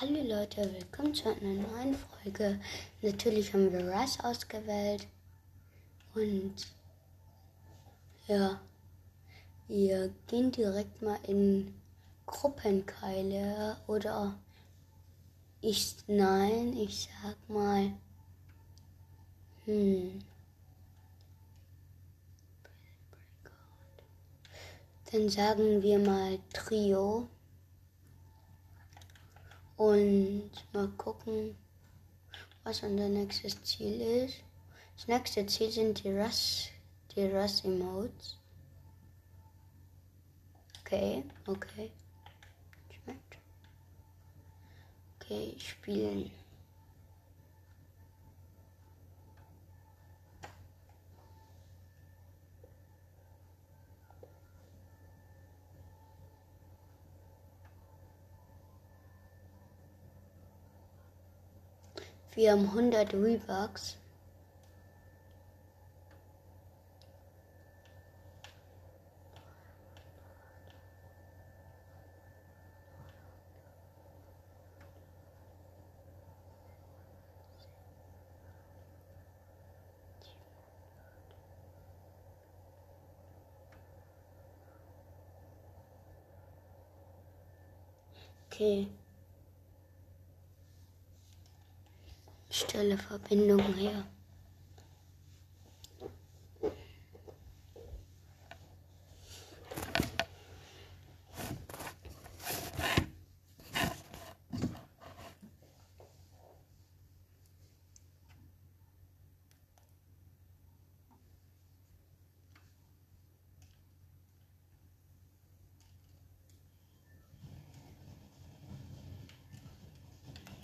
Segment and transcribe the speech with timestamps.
[0.00, 2.58] Hallo Leute, willkommen zu einer neuen Folge.
[3.00, 5.06] Natürlich haben wir Russ ausgewählt.
[6.16, 6.54] Und
[8.26, 8.60] ja,
[9.68, 11.72] wir gehen direkt mal in
[12.26, 14.36] Gruppenkeile oder
[15.60, 17.92] ich, nein, ich sag mal,
[19.66, 20.18] hm.
[25.12, 27.28] Dann sagen wir mal Trio.
[29.76, 31.56] Und mal gucken,
[32.62, 34.42] was unser nächstes Ziel ist.
[34.96, 36.68] Das nächste Ziel sind die Russ,
[37.14, 38.38] die Russ Emotes.
[40.80, 41.90] Okay, okay.
[45.20, 46.30] Okay, spielen.
[62.34, 63.96] Wir haben 100 Rebucks.
[88.50, 88.88] Okay.
[92.74, 94.04] Stelle Verbindung her.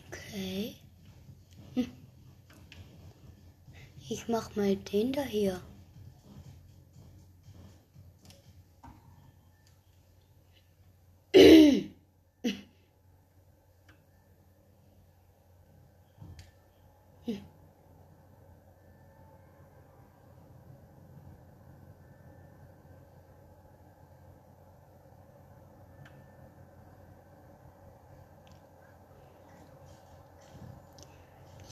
[0.09, 0.75] Okay.
[4.09, 5.61] Ich mach mal den da hier.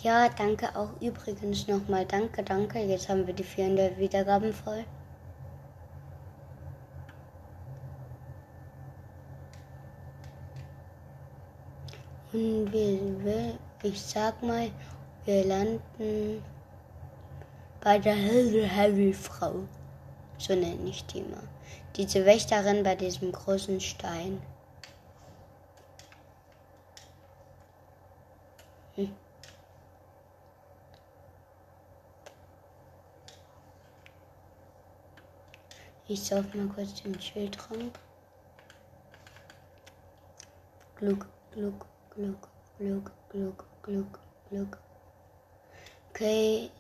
[0.09, 2.07] Ja, danke auch übrigens nochmal.
[2.07, 2.79] Danke, danke.
[2.79, 4.83] Jetzt haben wir die 400 Wiedergaben voll.
[12.33, 14.71] Und wir, ich sag mal,
[15.27, 16.43] wir landen
[17.83, 19.57] bei der Heavy Frau.
[20.39, 21.49] So nenne ich die mal.
[21.97, 24.41] Diese Wächterin bei diesem großen Stein.
[36.11, 37.99] Ich sauf mal kurz den Schildtrank.
[40.97, 42.49] Gluck, gluck, gluck,
[42.79, 44.79] gluck, gluck, gluck, gluck.
[46.11, 46.71] Okay.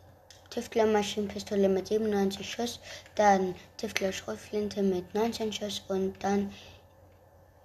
[0.48, 2.80] Tiftler Maschinenpistole mit 97 Schuss,
[3.14, 6.50] dann Tiftler Schrotflinte mit 19 Schuss und dann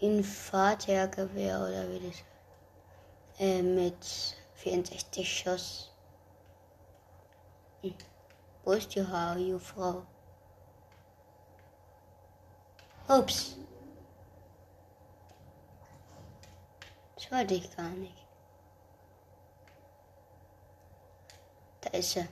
[0.02, 2.24] Infantergewehr oder wie das
[3.40, 3.96] äh, mit
[4.56, 5.92] 64 Schuss.
[7.82, 7.96] Hm.
[8.66, 10.06] Wo ist die Haarjungfrau?
[13.08, 13.58] Ups.
[17.16, 18.26] Das wollte ich gar nicht.
[21.82, 22.28] Da ist sie.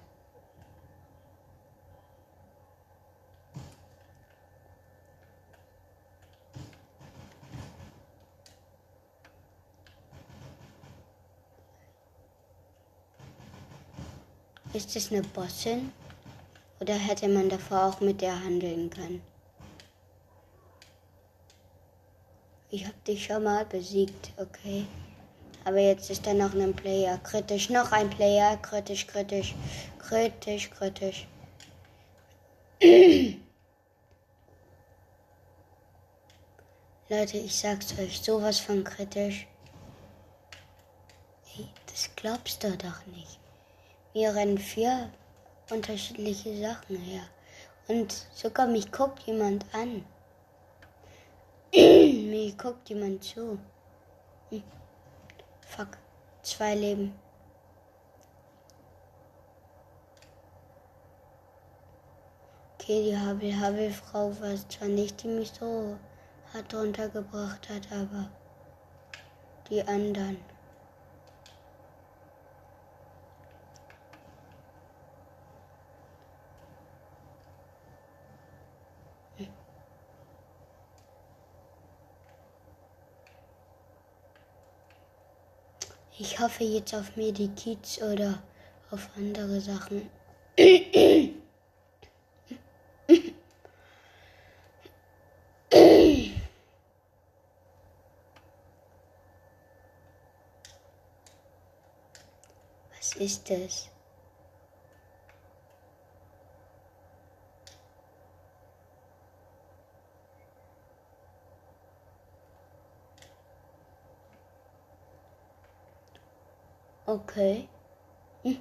[14.73, 15.91] Ist es eine Bossin?
[16.79, 19.30] Oder hätte man davor auch mit der handeln können?
[22.73, 24.85] Ich hab dich schon mal besiegt, okay.
[25.65, 27.17] Aber jetzt ist da noch ein Player.
[27.17, 28.55] Kritisch, noch ein Player.
[28.57, 29.53] Kritisch, kritisch.
[29.99, 31.27] Kritisch, kritisch.
[37.09, 39.45] Leute, ich sag's euch, sowas von kritisch.
[41.43, 43.37] Hey, das glaubst du doch nicht.
[44.13, 45.11] Wir rennen vier
[45.69, 47.23] unterschiedliche Sachen her.
[47.89, 50.05] Und sogar mich guckt jemand an.
[52.41, 53.59] Mir guckt jemand zu.
[54.49, 54.63] Hm.
[55.67, 55.89] Fuck.
[56.41, 57.13] Zwei Leben.
[62.73, 65.95] Okay, die Habel-Habel-Frau war zwar nicht, die mich so
[66.51, 68.31] hart runtergebracht hat, aber
[69.69, 70.37] die anderen.
[86.21, 88.41] Ich hoffe jetzt auf Medikits oder
[88.89, 90.09] auf andere Sachen.
[102.97, 103.89] Was ist das?
[117.11, 117.67] Okay.
[118.43, 118.57] Hm.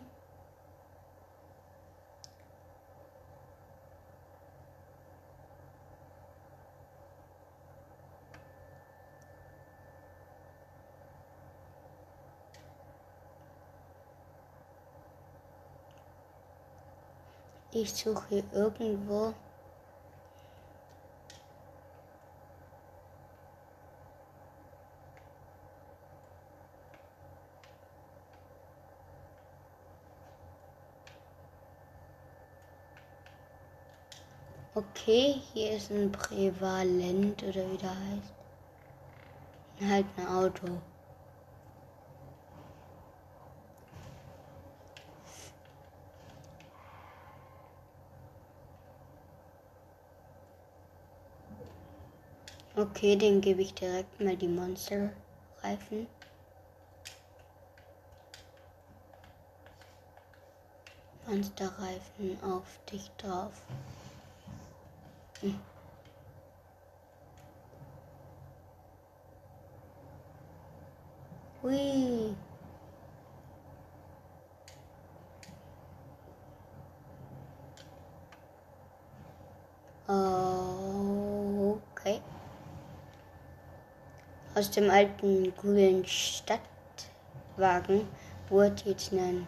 [17.72, 19.32] Ich suche irgendwo
[35.02, 38.34] Okay, hier ist ein Prävalent oder wie der heißt.
[39.88, 40.66] Halt ein Auto.
[52.76, 56.06] Okay, den gebe ich direkt mal die Monster-Reifen.
[61.26, 63.52] Monsterreifen auf dich drauf.
[65.40, 65.58] Hm.
[71.62, 72.34] Hui.
[82.00, 82.20] Okay.
[84.54, 88.08] Aus dem alten grünen Stadtwagen
[88.48, 89.46] wurde jetzt ein,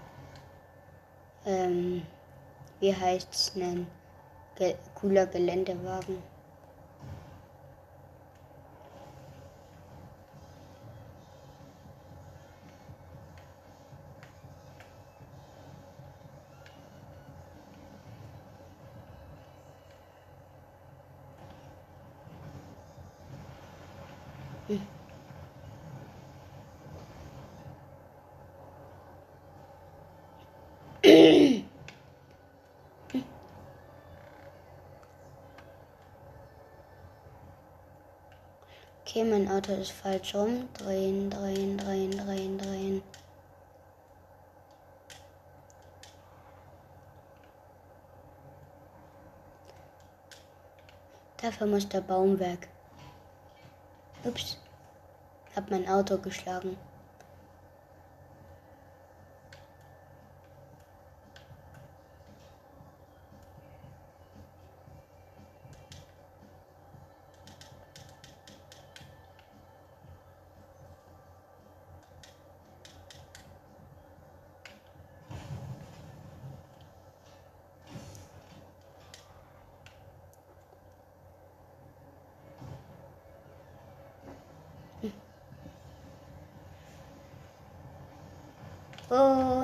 [1.44, 2.06] ähm,
[2.80, 3.86] wie heißt es, ein
[5.02, 6.31] cooler Geländewagen.
[39.22, 40.69] Okay, mein Auto ist falsch rum.
[40.74, 43.02] Drehen, drehen, drehen, drehen, drehen.
[51.40, 52.69] Dafür muss der Baum weg.
[54.24, 54.58] Ups.
[55.54, 56.76] Hab mein Auto geschlagen.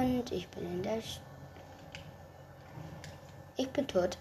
[0.09, 1.03] Und ich bin in der...
[1.03, 1.21] Sch
[3.59, 4.17] ich bin tot.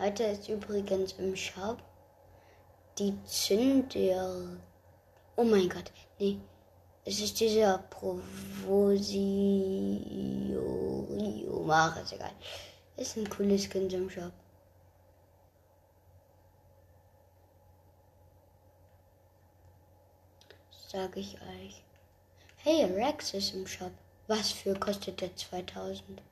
[0.00, 1.76] Heute ist übrigens im Shop
[2.98, 4.56] die Zünder.
[5.36, 6.40] Oh mein Gott, nee.
[7.04, 8.22] Es ist dieser Provosio.
[11.66, 12.32] Mach ist egal.
[12.96, 14.32] Ist ein cooles Kind im Shop.
[20.88, 21.84] Sage ich euch.
[22.56, 23.92] Hey, Rex ist im Shop.
[24.28, 26.22] Was für kostet der 2000?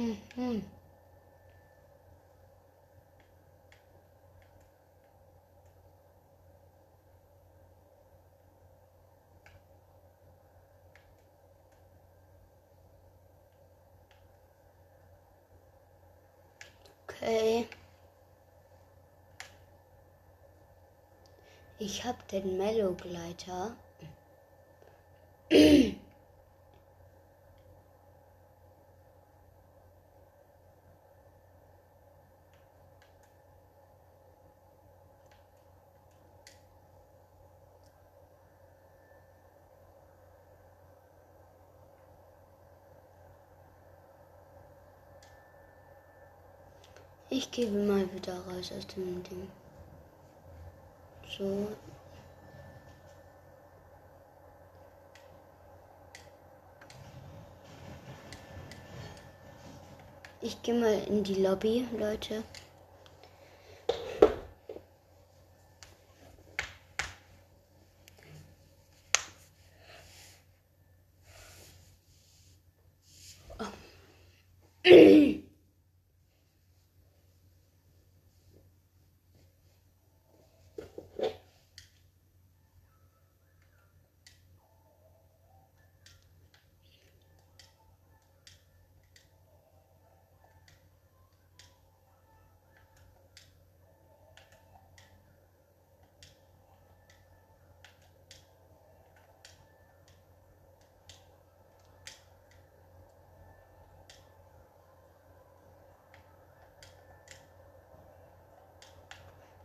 [0.00, 0.62] Mhm.
[17.08, 17.68] Okay.
[21.78, 23.76] Ich habe den Mellow-Gleiter.
[47.32, 49.48] Ich gebe mal wieder raus aus dem Ding.
[51.38, 51.68] So.
[60.40, 62.42] Ich gehe mal in die Lobby, Leute.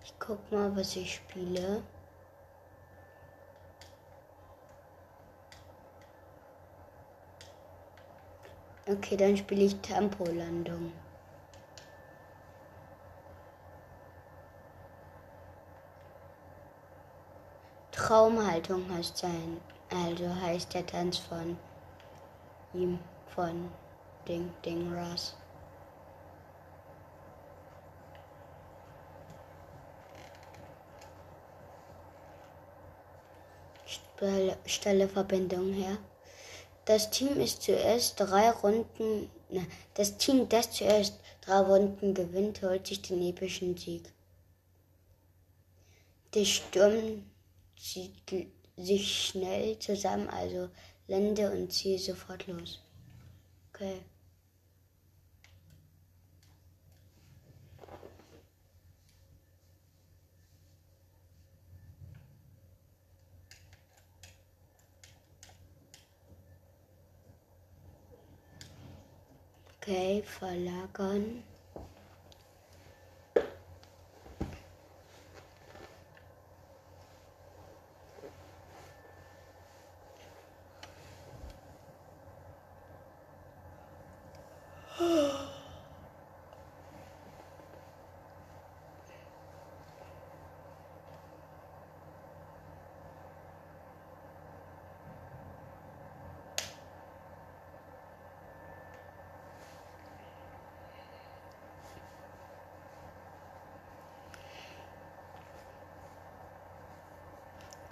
[0.06, 1.84] Ich guck mal, was ich spiele.
[8.88, 10.92] Okay, dann spiele ich Tempolandung.
[17.92, 21.58] Traumhaltung heißt sein, also heißt der Tanz von
[22.74, 23.00] ihm,
[23.34, 23.72] von
[24.28, 25.36] Ding Ding Ras.
[34.66, 35.98] Stelle Verbindung her.
[36.86, 42.86] Das Team ist zuerst drei Runden, ne, das Team, das zuerst drei Runden gewinnt, holt
[42.86, 44.04] sich den epischen Sieg.
[46.34, 47.24] Der Sturm
[47.80, 48.14] zieht
[48.78, 50.70] sich schnell zusammen, also
[51.08, 52.82] lande und ziehe sofort los.
[53.74, 54.02] Okay.
[69.86, 71.44] Okay, verlagern.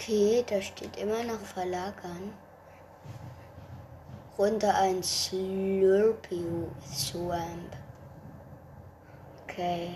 [0.03, 2.33] Okay, da steht immer noch verlagern.
[4.37, 7.77] Runter ein Slurpee Swamp.
[9.43, 9.91] Okay.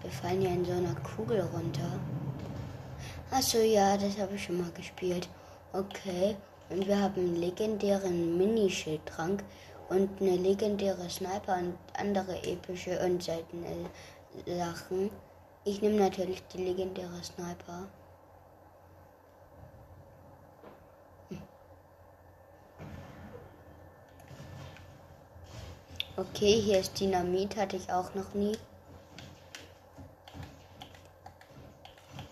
[0.00, 2.00] Wir fallen ja in so einer Kugel runter.
[3.30, 5.28] Achso, ja, das habe ich schon mal gespielt.
[5.74, 6.34] Okay.
[6.70, 9.44] Und wir haben einen legendären Minischildtrank
[9.90, 13.90] und eine legendäre Sniper und andere epische und seltene
[14.46, 15.10] Sachen.
[15.64, 17.86] Ich nehme natürlich die legendäre Sniper.
[26.16, 28.56] Okay, hier ist Dynamit, hatte ich auch noch nie.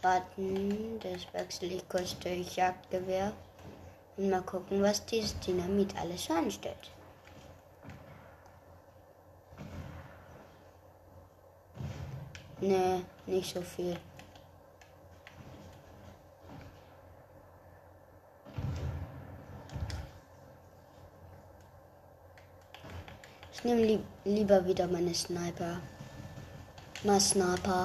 [0.03, 3.33] Warten, das wechsle ich kurz durch Jagdgewehr.
[4.17, 6.91] Und mal gucken, was dieses Dynamit alles anstellt.
[12.61, 13.97] Nee, nicht so viel.
[23.53, 25.81] Ich nehme lieb lieber wieder meine Sniper.
[27.03, 27.85] Mal Sniper.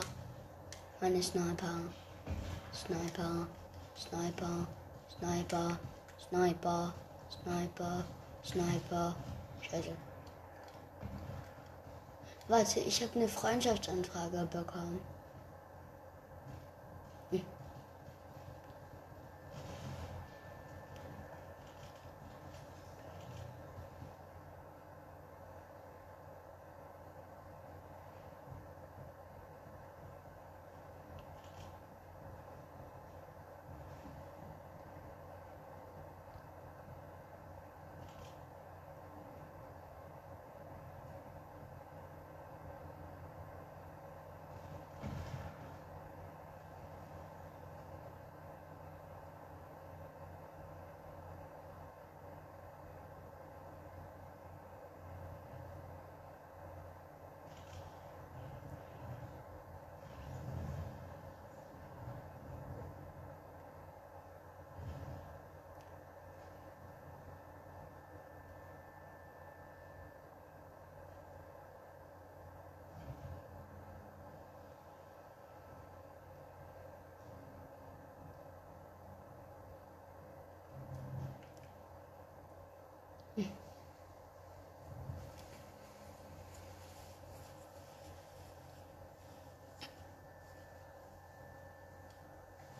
[1.01, 1.79] Meine Sniper.
[2.71, 3.47] Sniper.
[3.97, 4.67] Sniper.
[5.17, 5.79] Sniper.
[6.29, 6.93] Sniper.
[7.31, 8.05] Sniper.
[8.45, 9.15] Sniper.
[9.61, 9.97] Scheiße.
[12.47, 14.99] Warte, ich habe eine Freundschaftsanfrage bekommen.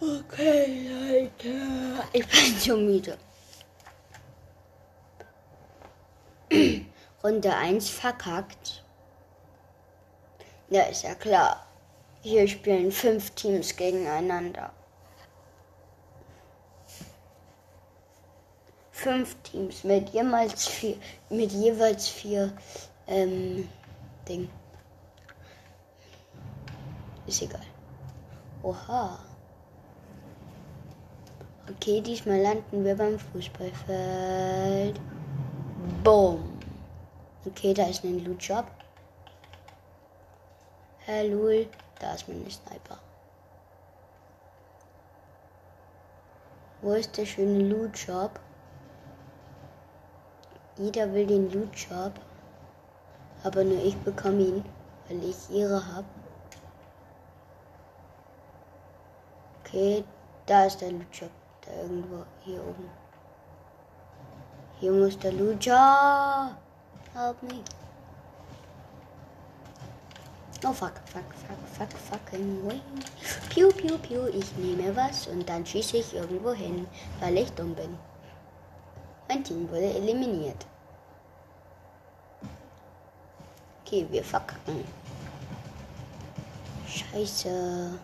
[0.03, 2.03] Okay, Leute.
[2.11, 3.17] Ich bin schon müde.
[7.23, 8.83] Runde 1 verkackt.
[10.69, 11.65] Ja, ist ja klar.
[12.21, 14.73] Hier spielen fünf Teams gegeneinander.
[18.91, 20.97] Fünf Teams mit jeweils vier,
[21.29, 22.51] mit jeweils vier
[23.07, 23.69] ähm,
[24.27, 24.49] Ding.
[27.25, 27.65] Ist egal.
[28.63, 29.32] Oha.
[31.65, 34.99] Okay, diesmal landen wir beim Fußballfeld.
[36.03, 36.59] Boom.
[37.45, 38.65] Okay, da ist ein Loot-Job.
[41.07, 41.65] Hallo,
[41.99, 42.97] da ist mein Sniper.
[46.81, 48.41] Wo ist der schöne Loot-Job?
[50.77, 52.11] Jeder will den Loot-Job.
[53.45, 54.65] Aber nur ich bekomme ihn,
[55.07, 56.07] weil ich ihre habe.
[59.61, 60.03] Okay,
[60.45, 61.31] da ist der Loot-Job
[61.65, 62.89] da irgendwo hier oben.
[64.79, 66.57] Hier muss der Lucha.
[67.13, 67.63] Help me.
[70.65, 72.81] Oh fuck, fuck, fuck, fuck, fucking way.
[73.49, 76.87] Piu, piu, piu, ich nehme was und dann schieße ich irgendwo hin,
[77.19, 77.97] weil ich dumm bin.
[79.27, 80.65] Mein Team wurde eliminiert.
[83.85, 84.85] Okay, wir verkacken.
[86.87, 87.99] Scheiße.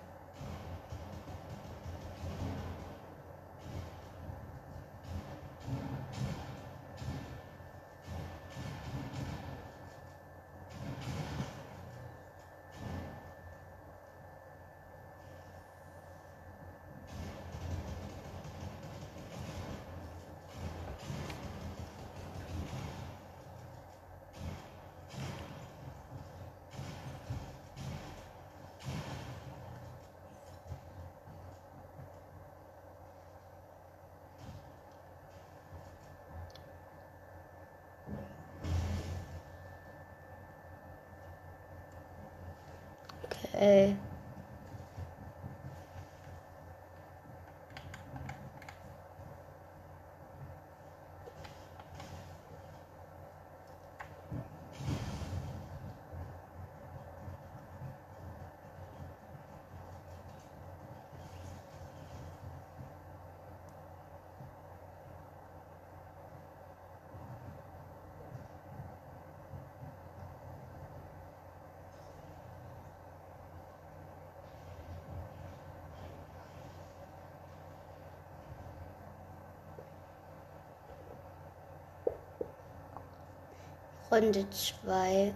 [84.12, 85.34] Runde 2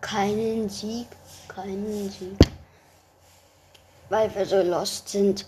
[0.00, 1.08] keinen Sieg,
[1.48, 2.38] keinen Sieg,
[4.08, 5.46] weil wir so lost sind.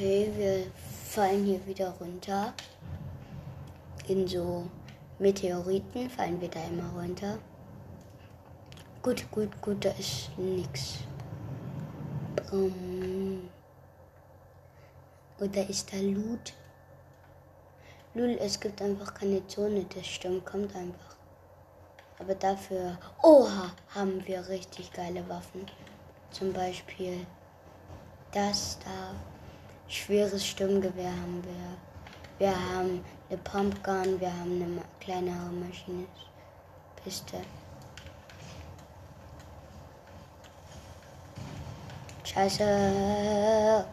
[0.00, 0.64] Okay, wir
[1.04, 2.54] fallen hier wieder runter
[4.08, 4.66] in so
[5.18, 7.38] Meteoriten fallen wir da immer runter.
[9.02, 11.00] Gut, gut, gut, da ist nix.
[12.50, 13.50] Um,
[15.38, 16.54] oder ist da Loot?
[18.14, 21.14] Lul, es gibt einfach keine Zone, das stimmt, kommt einfach.
[22.18, 25.66] Aber dafür, oha, haben wir richtig geile Waffen.
[26.30, 27.26] Zum Beispiel
[28.32, 29.29] das da.
[29.90, 32.46] Schweres Sturmgewehr haben wir.
[32.46, 36.06] Wir haben eine Pumpgun, wir haben eine kleinere Maschine.
[37.02, 37.38] Piste.
[42.22, 43.84] Scheiße.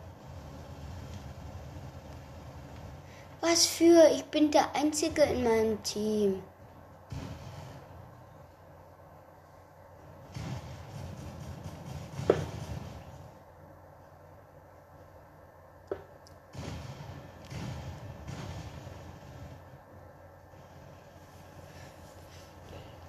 [3.41, 4.07] Was für?
[4.13, 6.43] Ich bin der Einzige in meinem Team.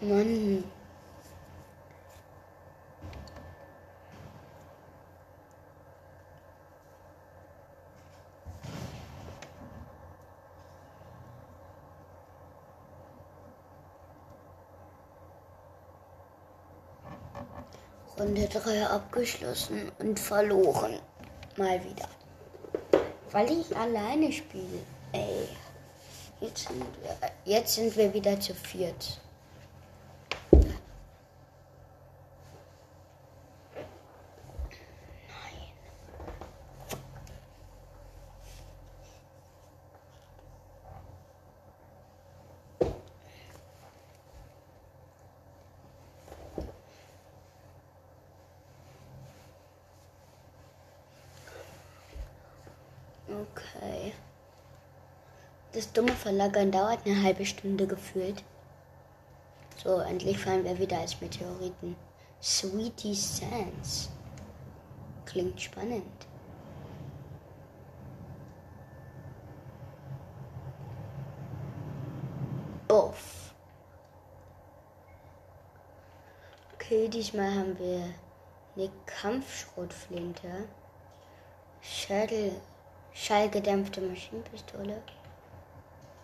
[0.00, 0.64] Mann.
[18.28, 20.98] Runde 3 abgeschlossen und verloren.
[21.56, 22.08] Mal wieder.
[23.30, 24.84] Weil ich alleine spiele.
[25.12, 25.48] Ey.
[26.38, 29.18] Jetzt sind wir, jetzt sind wir wieder zu viert.
[53.28, 54.14] Okay.
[55.72, 58.44] Das dumme Verlagern dauert eine halbe Stunde gefühlt.
[59.82, 61.96] So, endlich fallen wir wieder als Meteoriten.
[62.40, 64.08] Sweetie Sands.
[65.24, 66.04] Klingt spannend.
[72.86, 73.54] Buff.
[76.74, 78.04] Okay, diesmal haben wir
[78.76, 80.68] eine Kampfschrotflinte.
[81.80, 82.52] Schädel
[83.12, 85.02] schallgedämpfte Maschinenpistole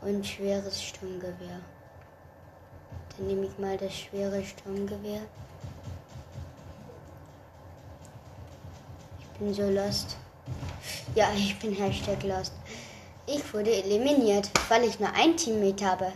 [0.04, 1.60] und schweres Sturmgewehr.
[3.16, 5.22] Dann nehme ich mal das schwere Sturmgewehr.
[9.20, 10.16] Ich bin so lost.
[11.14, 12.52] Ja, ich bin Hashtag lost.
[13.26, 16.12] Ich wurde eliminiert, weil ich nur ein Teammate habe.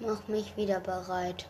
[0.00, 1.46] Mach mich wieder bereit.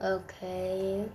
[0.00, 1.08] Okay.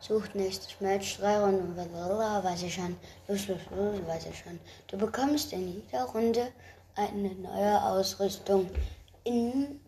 [0.00, 2.96] Sucht nächstes Match, drei Runden, blablabla, weiß ich schon.
[3.28, 4.58] Los, los, los, weiß ich schon.
[4.86, 6.52] Du bekommst in jeder Runde
[6.96, 8.70] eine neue Ausrüstung.
[9.24, 9.80] In,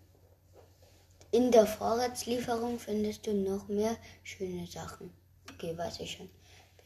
[1.31, 5.11] in der Vorratslieferung findest du noch mehr schöne Sachen.
[5.55, 6.29] Okay, weiß ich schon.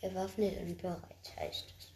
[0.00, 1.00] Bewaffnet und bereit
[1.36, 1.92] heißt es.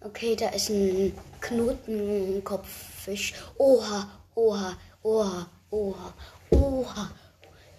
[0.00, 3.34] Okay, da ist ein Knotenkopffisch.
[3.56, 6.14] Oha, oha, oha, oha,
[6.50, 7.10] oha.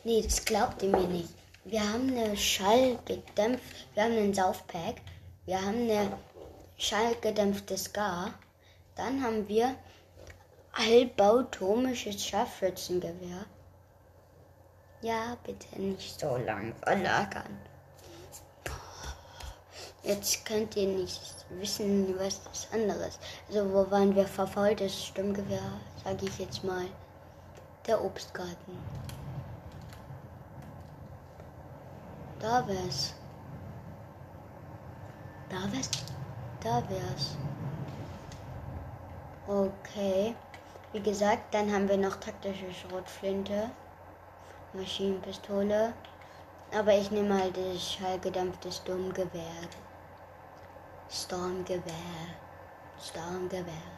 [0.03, 1.29] Nee, das glaubt ihr mir nicht.
[1.65, 4.95] Wir haben eine schallgedämpft, wir haben einen Saufpack,
[5.45, 6.17] wir haben eine
[6.77, 8.33] schallgedämpfte Scar,
[8.95, 9.75] dann haben wir
[10.73, 13.45] halbautomisches Scharfschützengewehr.
[15.01, 17.59] Ja, bitte nicht so lang verlagern.
[20.03, 23.19] Jetzt könnt ihr nicht wissen, was das andere ist.
[23.49, 24.79] Also wo waren wir verfault?
[24.79, 26.85] Das Stimmgewehr, sage ich jetzt mal.
[27.85, 28.77] Der Obstgarten.
[32.39, 33.13] Da wär's.
[35.49, 35.89] Da wär's.
[36.61, 37.37] Da wär's.
[39.45, 40.35] Okay.
[40.93, 43.69] Wie gesagt, dann haben wir noch taktische Schrotflinte,
[44.73, 45.93] Maschinenpistole.
[46.73, 49.67] Aber ich nehme mal das schallgedämpfte Sturmgewehr.
[51.09, 51.83] Stormgewehr.
[53.01, 53.91] Stormgewehr.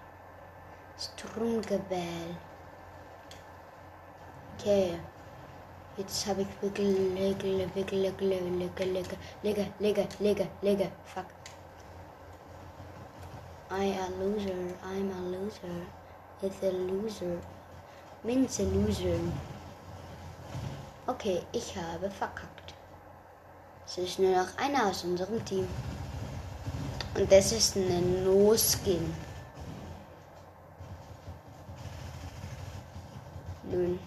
[0.97, 2.35] Stromgewehr.
[4.57, 4.99] Okay.
[5.97, 10.91] Jetzt habe ich Wickel, Wickel, Wickel, Wickel, Wickel, Wickel, Ligge, Ligge, Ligge, Ligge.
[11.03, 11.25] Fuck.
[13.69, 14.75] I a loser.
[14.83, 15.85] I'm a loser.
[16.41, 17.39] It's a loser.
[18.23, 19.19] Means a loser.
[21.07, 22.73] Okay, ich habe verkackt.
[23.85, 25.67] Es ist nur noch einer aus unserem Team.
[27.15, 29.13] Und das ist eine No-Skin.
[33.63, 33.99] Nun.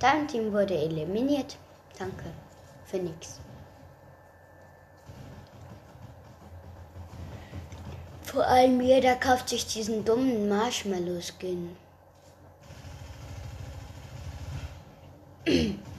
[0.00, 1.56] Dein Team wurde eliminiert.
[1.98, 2.24] Danke
[2.84, 3.40] für nix.
[8.22, 11.76] Vor allem jeder kauft sich diesen dummen Marshmallow-Skin.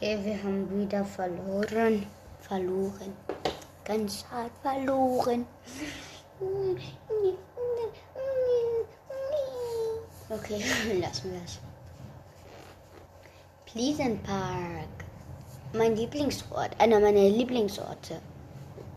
[0.00, 2.06] Okay, wir haben wieder verloren.
[2.40, 3.12] Verloren.
[3.84, 5.44] Ganz hart verloren.
[10.30, 10.62] Okay,
[11.00, 11.58] lassen wir es.
[13.66, 15.04] Pleasant Park.
[15.72, 16.80] Mein Lieblingsort.
[16.80, 18.20] Einer meiner Lieblingsorte.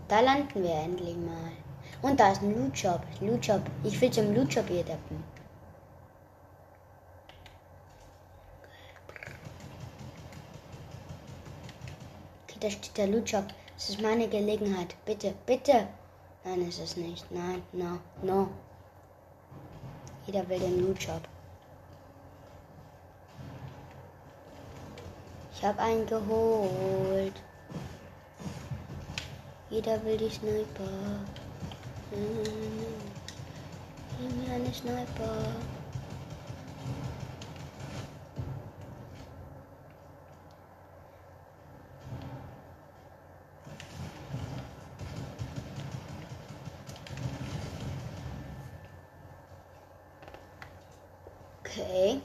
[0.07, 1.51] Da landen wir endlich mal.
[2.03, 3.01] Und da ist ein Loot Shop.
[3.21, 3.63] Loot Shop.
[3.83, 5.23] Ich will zum Loot Shop hier deppen.
[12.61, 13.45] Da steht der Lootshop.
[13.77, 14.95] Es ist meine Gelegenheit.
[15.05, 15.87] Bitte, bitte.
[16.43, 17.29] Nein, ist es nicht.
[17.31, 18.49] Nein, no, no.
[20.25, 21.21] Jeder will den Lootshop.
[25.53, 27.33] Ich habe einen geholt.
[29.69, 30.89] Jeder will die Sniper.
[34.19, 35.55] Gib mir eine Sniper.
[51.71, 52.19] Okay.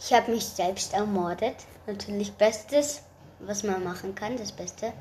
[0.00, 1.56] Ich habe mich selbst ermordet.
[1.86, 3.02] Natürlich Bestes,
[3.40, 4.92] was man machen kann, das Beste.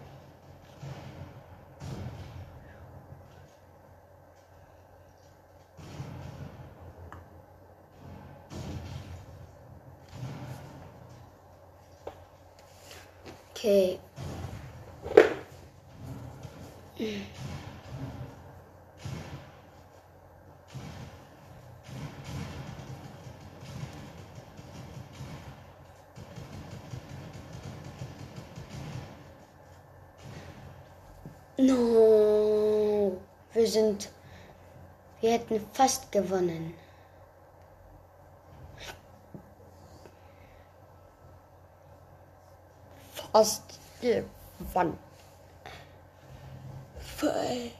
[33.74, 34.10] Sind.
[35.22, 36.74] Wir hätten fast gewonnen.
[43.32, 44.98] Fast gewonnen.
[47.00, 47.72] Voll.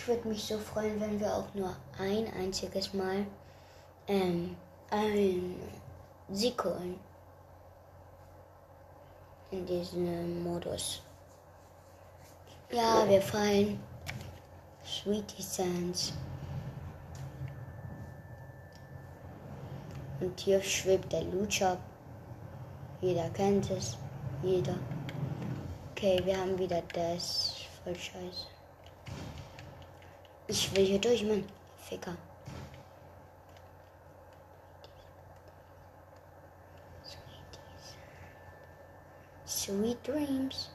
[0.00, 3.26] Ich würde mich so freuen, wenn wir auch nur ein einziges Mal
[4.08, 4.56] ähm,
[4.90, 5.60] einen
[6.30, 6.98] Sieg holen.
[9.50, 11.02] In diesem Modus.
[12.70, 13.78] Ja, wir fallen.
[14.86, 16.14] Sweetie Sands.
[20.18, 21.76] Und hier schwebt der Lucha.
[23.02, 23.98] Jeder kennt es.
[24.42, 24.76] Jeder.
[25.90, 27.56] Okay, wir haben wieder das.
[27.84, 28.59] Voll scheiße.
[30.50, 31.44] Ich will hier durch, Mann.
[31.76, 32.16] Ficker.
[39.46, 40.70] Sweet dreams.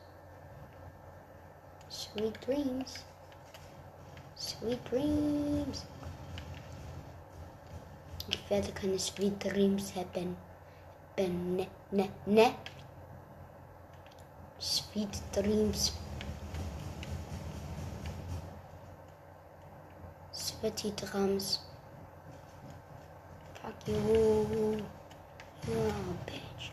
[1.90, 3.04] Sweet dreams.
[4.38, 5.86] Sweet dreams.
[8.30, 10.38] Ich werde keine Sweet Dreams haben.
[11.18, 12.56] Ben, ne, ne, ne.
[14.58, 15.92] Sweet Dreams.
[20.66, 21.60] Sweaty Drums.
[23.62, 24.82] Fuck you.
[25.68, 25.94] You
[26.26, 26.72] bitch.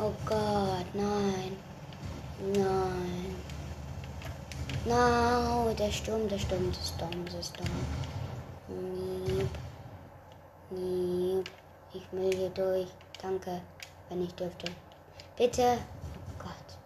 [0.00, 1.56] Oh Gott, nein.
[2.44, 3.36] Nein.
[4.84, 7.68] No, der Sturm, der Sturm, der Sturm, der Sturm.
[8.66, 9.58] Niep.
[10.70, 11.50] Niep.
[11.94, 12.88] Ich will hier durch.
[13.22, 13.60] Danke,
[14.08, 14.72] wenn ich dürfte.
[15.36, 15.78] Bitte.
[15.78, 16.78] Oh Gott.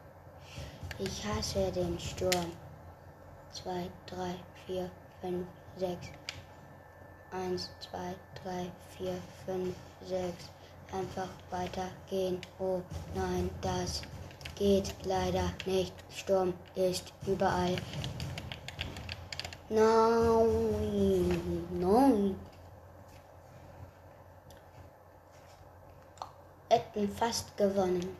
[0.99, 2.53] Ich hasse den Sturm.
[3.62, 4.35] Zwei, drei,
[4.66, 4.90] vier,
[5.23, 5.47] fünf,
[5.79, 6.09] sechs.
[7.31, 9.16] Eins, zwei, drei, vier,
[9.47, 10.51] fünf, sechs.
[10.92, 12.38] Einfach weitergehen.
[12.59, 12.83] Oh
[13.14, 14.03] nein, das
[14.57, 15.95] geht leider nicht.
[16.11, 17.77] Sturm ist überall.
[19.71, 22.38] Nein, nein.
[26.69, 28.16] Hätten fast gewonnen.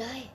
[0.00, 0.30] Blei.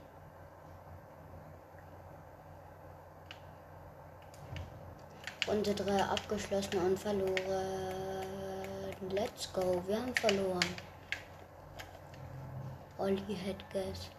[5.48, 8.28] Runde 3 abgeschlossen und verloren.
[9.10, 9.82] Let's go.
[9.88, 10.76] Wir haben verloren.
[13.00, 14.12] Olli Headgas.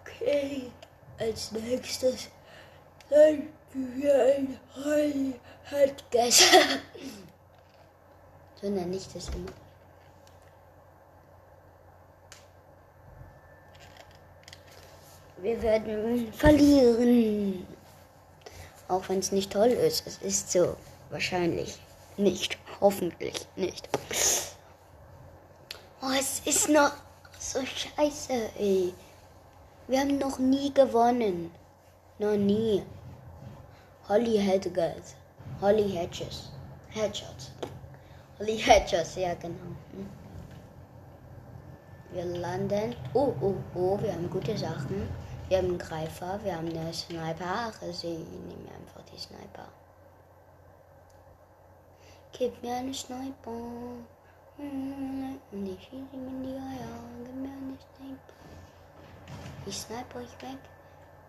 [0.00, 0.72] Okay.
[1.20, 2.28] Als nächstes
[3.10, 6.40] dann wir ein Olli Headgas.
[8.60, 9.63] so nenne ich das immer.
[15.44, 17.66] Wir werden verlieren.
[18.88, 20.06] Auch wenn es nicht toll ist.
[20.06, 20.74] Es ist so.
[21.10, 21.78] Wahrscheinlich
[22.16, 22.56] nicht.
[22.80, 23.86] Hoffentlich nicht.
[26.00, 26.92] Oh, es ist noch
[27.38, 28.94] so scheiße, ey.
[29.86, 31.50] Wir haben noch nie gewonnen.
[32.18, 32.82] Noch nie.
[34.08, 35.14] Holly Hedges.
[35.60, 36.52] Holly Hedges.
[36.88, 37.50] Hedges.
[38.38, 39.76] Holly Hedges, ja genau.
[39.92, 40.08] Hm.
[42.12, 42.96] Wir landen.
[43.12, 45.06] Oh, oh, oh, wir haben gute Sachen.
[45.54, 47.72] Wir haben einen Greifer, wir haben eine Sniper.
[47.80, 49.68] Also ich nehme einfach die Sniper.
[52.32, 53.52] Gib mir eine Sniper.
[54.58, 56.98] Und ich schieße ihm in die Eier.
[57.24, 58.34] Gib mir eine Sniper.
[59.64, 60.58] Ich snipe euch weg.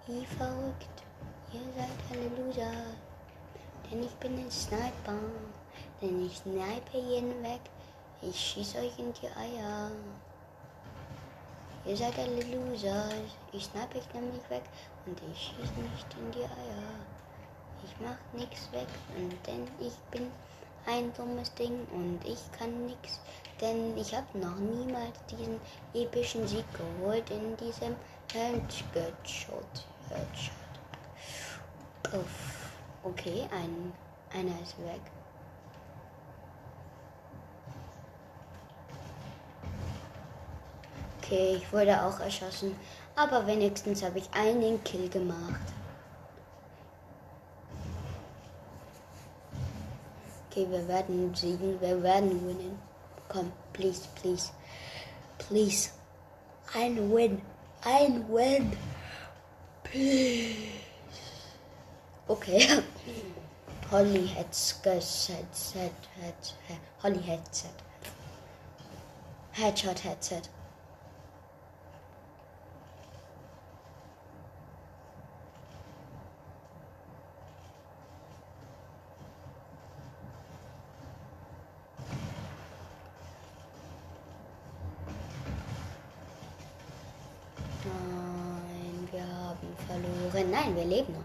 [0.07, 1.03] Wie verrückt.
[1.53, 2.71] Ihr seid alle Loser.
[3.91, 5.19] Denn ich bin ein Sniper.
[6.01, 7.61] Denn ich snipe jeden weg.
[8.23, 9.91] Ich schieße euch in die Eier.
[11.87, 13.09] Ihr seid alle Loser.
[13.51, 14.63] Ich schnapp euch nämlich weg
[15.05, 16.95] und ich schieße nicht in die Eier.
[17.83, 20.31] Ich mach nix weg, und denn ich bin
[20.87, 23.19] ein dummes Ding und ich kann nix,
[23.61, 25.59] denn ich habe noch niemals diesen
[25.93, 27.95] epischen Sieg geholt in diesem
[28.33, 29.85] Headshot.
[30.09, 30.55] Headshot.
[32.13, 32.71] Uff.
[33.03, 33.93] Okay, ein,
[34.33, 35.01] Einer ist weg.
[41.25, 42.75] Okay, ich wurde auch erschossen.
[43.15, 45.73] Aber wenigstens habe ich einen Kill gemacht.
[50.49, 51.81] Okay, wir werden siegen.
[51.81, 52.79] Wir werden gewinnen.
[53.27, 54.51] Komm, please, please.
[55.39, 55.89] Please.
[56.75, 57.41] Ein Win.
[57.83, 58.77] Ein Win.
[59.83, 60.55] Please.
[62.27, 62.67] Okay.
[63.91, 64.83] Holly Headset.
[64.85, 65.91] Headset.
[66.21, 66.79] Headset.
[67.01, 67.73] Holly Headset.
[69.53, 70.49] Headshot Headset.
[87.85, 90.51] Nein, wir haben verloren.
[90.51, 91.23] Nein, wir leben noch.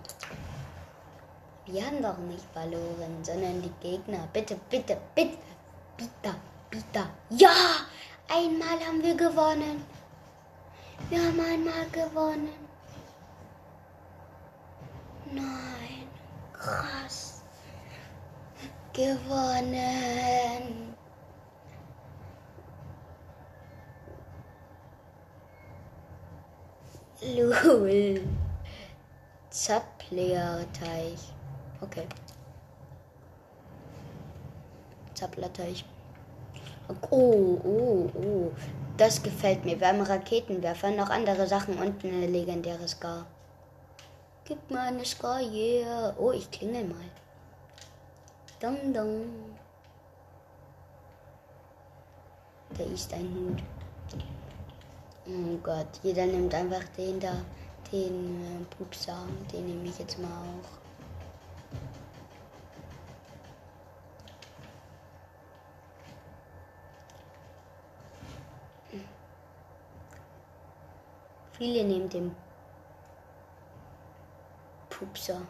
[1.66, 4.28] Wir haben doch nicht verloren, sondern die Gegner.
[4.32, 5.38] Bitte, bitte, bitte.
[5.96, 6.34] Bitte,
[6.70, 7.06] bitte.
[7.30, 7.54] Ja!
[8.28, 9.84] Einmal haben wir gewonnen.
[11.08, 12.50] Wir haben einmal gewonnen.
[15.32, 16.08] Nein,
[16.52, 17.42] krass.
[18.92, 20.94] Gewonnen.
[27.20, 28.22] Lul.
[29.50, 31.39] Zapplerteich.
[31.80, 32.06] Okay.
[35.14, 35.84] Zapplerteich.
[37.10, 38.50] Oh, oh, oh.
[38.96, 39.78] Das gefällt mir.
[39.78, 43.26] Wir haben Raketenwerfer, noch andere Sachen und eine legendäre Scar.
[44.44, 46.14] Gib mir eine Scar, yeah.
[46.18, 47.04] Oh, ich klingel mal.
[48.60, 49.24] Dong, dong.
[52.76, 53.62] Da ist ein Hund.
[55.26, 57.32] Oh Gott, jeder nimmt einfach den da,
[57.92, 59.26] den äh, Pupser.
[59.52, 60.79] Den nehme ich jetzt mal auch.
[71.60, 72.34] Viele nehmen den
[74.88, 75.42] Pupser.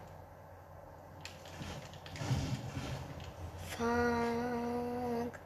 [3.68, 5.38] Fuck.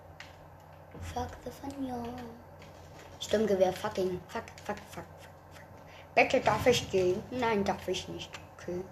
[1.02, 2.02] Fuck the fun, ja.
[3.20, 4.18] Sturmgewehr, fucking.
[4.28, 5.04] Fuck, fuck, fuck, fuck,
[5.52, 5.64] fuck.
[6.14, 7.22] Bitte darf ich gehen?
[7.30, 8.30] Nein, darf ich nicht.
[8.56, 8.82] Okay.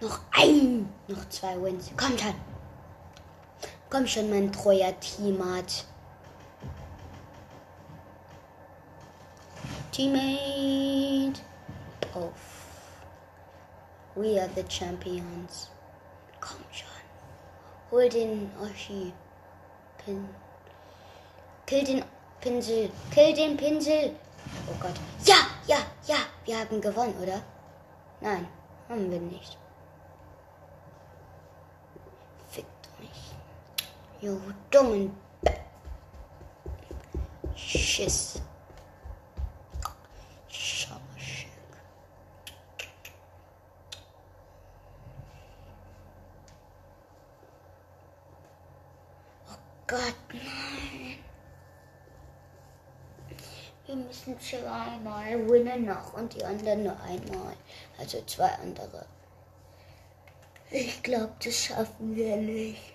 [0.00, 0.88] Noch ein.
[1.08, 1.90] Noch zwei Wins.
[1.96, 2.34] Komm schon.
[3.90, 5.82] Komm schon, mein treuer Teammate.
[9.92, 11.40] Teammate.
[12.14, 13.04] Off.
[14.14, 15.70] We are the champions.
[16.40, 16.88] Komm schon.
[17.90, 19.12] Hol den Oshi.
[20.04, 20.28] Pin.
[21.66, 22.04] Kill den
[22.40, 22.90] Pinsel.
[23.10, 24.14] Kill den Pinsel.
[24.68, 24.94] Oh Gott.
[25.24, 26.16] Ja, ja, ja.
[26.44, 27.42] Wir haben gewonnen, oder?
[28.20, 28.46] Nein,
[28.88, 29.58] haben wir nicht.
[32.50, 33.32] Fickt mich.
[34.20, 35.16] Jo, dummen.
[37.54, 38.40] Schiss.
[40.48, 41.48] Schauerschick.
[49.48, 49.56] Oh
[49.88, 51.18] Gott, nein.
[53.86, 57.54] Wir müssen zweimal winnen noch und die anderen nur einmal.
[57.96, 59.06] Also zwei andere.
[60.72, 62.94] Ich glaube, das schaffen wir nicht.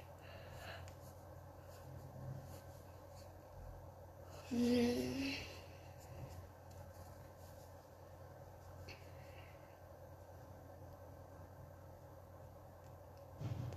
[4.49, 5.33] Hm.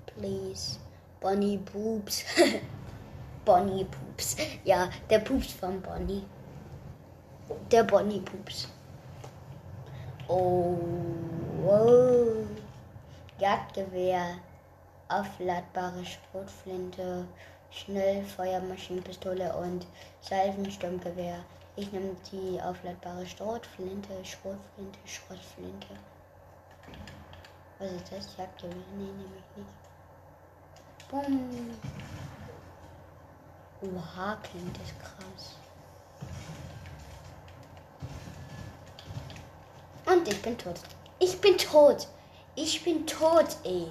[0.06, 0.78] Please.
[1.20, 2.24] Bonnie Poops.
[3.44, 4.36] Bonnie Poops.
[4.64, 6.24] Ja, der Poops von Bonnie.
[7.70, 8.68] Der Bonnie Pups.
[10.28, 10.78] Oh,
[11.62, 12.46] wow.
[13.38, 14.38] Jagdgewehr,
[15.08, 17.26] aufladbare Schrotflinte,
[17.70, 19.86] Schnellfeuermaschinenpistole und
[20.20, 21.40] Salvensturmgewehr.
[21.76, 25.88] Ich nehme die aufladbare Schrotflinte, Schrotflinte, Schrotflinte.
[27.78, 28.36] Was ist das?
[28.38, 28.76] Jagdgewehr?
[28.96, 31.10] Nee, nehme ich nicht.
[31.10, 31.70] Bumm.
[33.84, 35.56] Oha, klingt das krass.
[40.06, 40.80] Und ich bin tot.
[41.18, 42.08] Ich bin tot.
[42.54, 43.90] Ich bin tot, ey.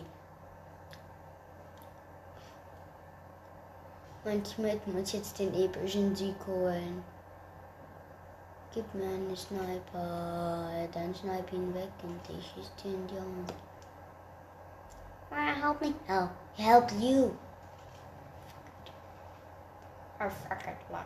[4.26, 7.04] Mein Teammate muss jetzt den epischen Sieg holen.
[8.74, 10.88] Gib mir einen Sniper.
[10.92, 13.54] Dann snipe ihn weg und ich schieße den Hand.
[15.62, 15.94] Help me.
[16.10, 17.32] Oh, help you.
[20.26, 20.78] Oh, fuck it.
[20.90, 21.06] Like.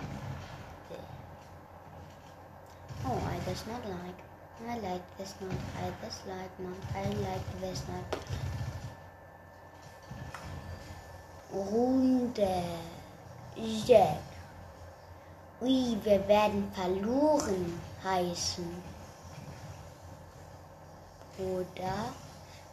[3.03, 4.20] Oh, I does not like.
[4.70, 5.57] I like this not.
[5.82, 6.78] I dislike not.
[6.93, 8.05] I like this not.
[11.51, 12.63] Runde.
[13.88, 14.22] Jack.
[15.63, 18.84] Ui, wir werden verloren heißen.
[21.39, 22.13] Oder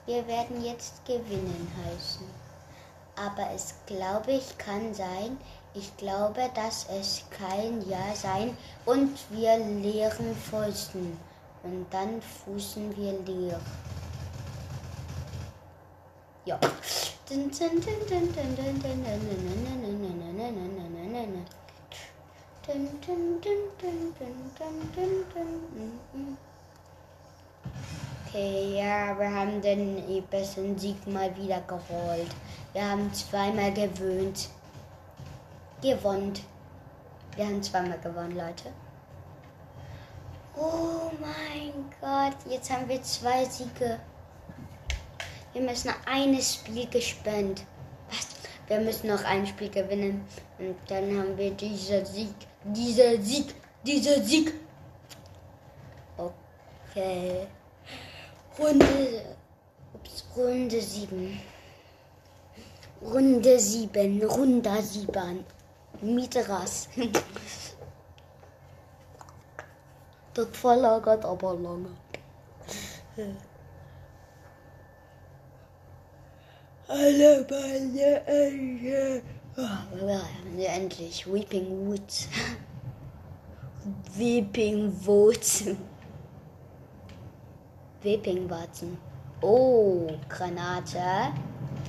[0.04, 2.26] wir werden jetzt gewinnen heißen.
[3.16, 5.38] Aber es glaube ich kann sein,
[5.74, 8.56] ich glaube, dass es kein Ja sein
[8.86, 11.18] und wir leeren Pfosten.
[11.62, 13.60] Und dann fußen wir leer.
[16.44, 16.58] Ja.
[28.28, 32.28] Okay, ja, wir haben den epischen Sieg mal wieder geholt.
[32.72, 34.48] Wir haben zweimal gewöhnt.
[35.84, 36.32] Gewonnen.
[37.36, 38.72] Wir haben zweimal gewonnen, Leute.
[40.56, 44.00] Oh mein Gott, jetzt haben wir zwei Siege.
[45.52, 47.66] Wir müssen ein Spiel gespannt.
[48.08, 48.28] Was?
[48.66, 50.24] Wir müssen noch ein Spiel gewinnen.
[50.58, 52.34] Und dann haben wir dieser Sieg.
[52.64, 53.54] Dieser Sieg.
[53.84, 54.54] Dieser Sieg.
[56.16, 57.46] Okay.
[58.58, 59.36] Runde.
[59.92, 61.40] Ups, Runde 7.
[63.02, 64.22] Runde 7.
[64.24, 65.44] Runde 7.
[66.04, 66.88] Mitras.
[70.34, 71.90] das verlagert aber lange.
[76.88, 79.22] Alle meine Enge.
[79.56, 81.26] Oh, endlich.
[81.32, 82.28] Weeping Woods.
[84.16, 85.64] Weeping Woods.
[88.02, 88.98] Weeping Watson.
[89.40, 91.32] Oh, Granate.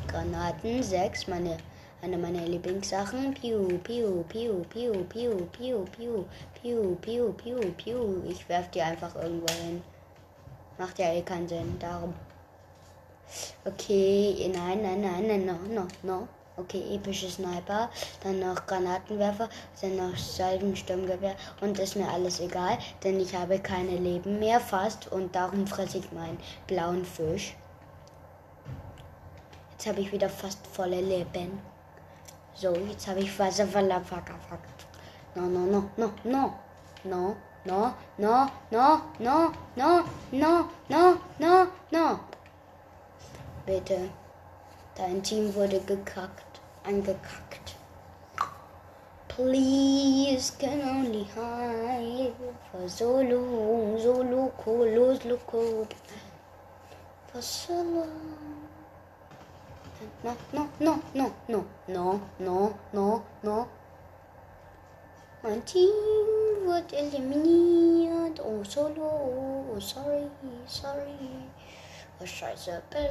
[0.07, 1.27] Granaten 6.
[1.27, 1.57] Meine,
[2.05, 3.33] eine meiner Lieblingssachen.
[3.33, 6.25] Piu, piu, piu, piu, piu, piu, piu,
[6.61, 8.23] piu, piu, piu, piu.
[8.29, 9.81] Ich werf die einfach irgendwo hin.
[10.77, 11.77] Macht ja eh keinen Sinn.
[11.79, 12.13] Darum.
[13.65, 16.27] Okay, nein, nein, nein, nein, no, no, no.
[16.57, 17.89] Okay, epische Sniper,
[18.23, 19.49] dann noch Granatenwerfer,
[19.81, 25.11] dann noch Salvensturmgewehr und ist mir alles egal, denn ich habe keine Leben mehr fast
[25.11, 27.57] und darum fresse ich meinen blauen Fisch.
[29.73, 31.59] Jetzt habe ich wieder fast volle Leben.
[32.55, 34.11] So, jetzt habe ich Wasser verlappt.
[35.35, 36.53] No, no, no, no, no,
[37.03, 37.35] no,
[37.65, 42.19] no, no, no, no, no, no, no, no, no.
[43.65, 44.09] Bitte.
[44.95, 46.61] Dein Team wurde gekackt.
[46.85, 47.75] Angekackt.
[49.27, 52.31] Please can only hide
[52.71, 55.85] for so long, so loco, los loco.
[57.33, 58.44] For so long.
[60.23, 63.67] No, no, no, no, no, no, no, no, no.
[65.41, 65.89] Mein Team
[66.65, 68.39] wird eliminiert.
[68.39, 69.69] Oh, solo.
[69.73, 70.27] Oh, sorry,
[70.65, 71.47] sorry.
[72.19, 72.81] Oh, scheiße.
[72.89, 73.07] Okay,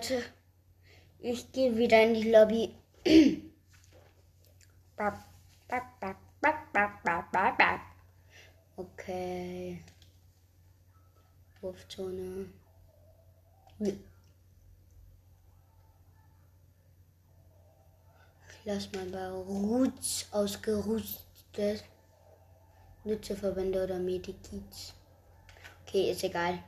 [0.00, 0.22] Leute.
[1.18, 2.74] Ich gehe wieder in die Lobby.
[8.76, 9.82] Okay.
[11.60, 12.46] Wurfzone.
[13.78, 13.94] Ich
[18.64, 21.84] lass mal bei Roots ausgerüstet.
[23.04, 24.94] Nützeverbände oder Medikits.
[25.82, 26.58] Okay, ist egal.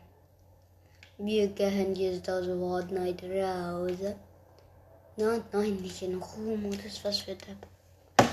[1.25, 3.97] Wir gehen jetzt aus dem Fortnite raus.
[5.17, 8.25] Nein, nein, nicht in Ruhemodus, was wird da?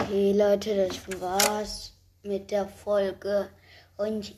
[0.00, 3.50] Okay, Leute, das war's mit der Folge.
[3.98, 4.34] Und